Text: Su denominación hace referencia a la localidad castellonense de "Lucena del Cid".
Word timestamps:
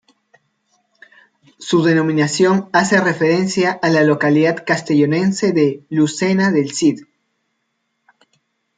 Su 1.59 1.83
denominación 1.83 2.71
hace 2.73 2.99
referencia 2.99 3.73
a 3.83 3.89
la 3.91 4.01
localidad 4.03 4.63
castellonense 4.65 5.51
de 5.51 5.83
"Lucena 5.91 6.51
del 6.51 6.73
Cid". 6.73 7.03